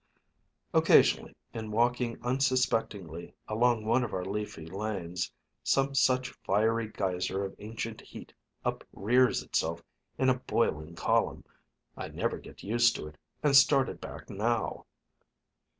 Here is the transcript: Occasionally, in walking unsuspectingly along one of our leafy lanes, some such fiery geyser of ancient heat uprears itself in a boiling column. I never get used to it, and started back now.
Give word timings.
Occasionally, 0.73 1.35
in 1.53 1.69
walking 1.69 2.17
unsuspectingly 2.23 3.35
along 3.47 3.85
one 3.85 4.03
of 4.03 4.15
our 4.15 4.25
leafy 4.25 4.65
lanes, 4.65 5.31
some 5.61 5.93
such 5.93 6.31
fiery 6.43 6.87
geyser 6.87 7.45
of 7.45 7.53
ancient 7.59 8.01
heat 8.01 8.33
uprears 8.65 9.43
itself 9.43 9.83
in 10.17 10.27
a 10.27 10.39
boiling 10.39 10.95
column. 10.95 11.45
I 11.95 12.07
never 12.07 12.39
get 12.39 12.63
used 12.63 12.95
to 12.95 13.09
it, 13.09 13.19
and 13.43 13.55
started 13.55 14.01
back 14.01 14.27
now. 14.27 14.87